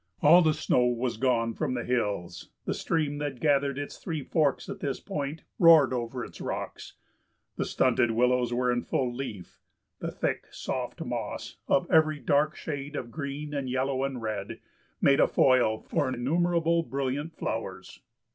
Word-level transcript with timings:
All 0.23 0.41
the 0.41 0.55
snow 0.55 0.83
was 0.87 1.17
gone 1.17 1.53
from 1.53 1.75
the 1.75 1.83
hills; 1.83 2.49
the 2.65 2.73
stream 2.73 3.19
that 3.19 3.39
gathered 3.39 3.77
its 3.77 3.99
three 3.99 4.23
forks 4.23 4.67
at 4.67 4.79
this 4.79 4.99
point 4.99 5.43
roared 5.59 5.93
over 5.93 6.25
its 6.25 6.41
rocks; 6.41 6.93
the 7.55 7.65
stunted 7.65 8.09
willows 8.09 8.51
were 8.51 8.71
in 8.71 8.81
full 8.81 9.13
leaf; 9.13 9.59
the 9.99 10.09
thick, 10.09 10.47
soft 10.49 11.01
moss 11.01 11.57
of 11.67 11.85
every 11.91 12.17
dark 12.19 12.55
shade 12.55 12.95
of 12.95 13.11
green 13.11 13.53
and 13.53 13.69
yellow 13.69 14.03
and 14.03 14.23
red 14.23 14.59
made 15.01 15.19
a 15.19 15.27
foil 15.27 15.81
for 15.83 16.09
innumerable 16.09 16.81
brilliant 16.81 17.35
flowers. 17.37 17.99